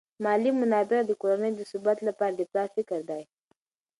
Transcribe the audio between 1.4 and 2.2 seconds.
د ثبات